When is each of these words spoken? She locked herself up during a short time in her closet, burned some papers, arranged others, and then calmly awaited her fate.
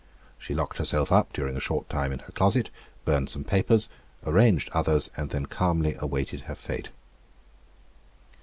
She 0.39 0.55
locked 0.55 0.77
herself 0.79 1.11
up 1.11 1.31
during 1.31 1.55
a 1.55 1.59
short 1.61 1.87
time 1.87 2.11
in 2.11 2.17
her 2.17 2.31
closet, 2.31 2.71
burned 3.05 3.29
some 3.29 3.43
papers, 3.43 3.87
arranged 4.25 4.71
others, 4.73 5.11
and 5.15 5.29
then 5.29 5.45
calmly 5.45 5.95
awaited 5.99 6.41
her 6.49 6.55
fate. 6.55 6.89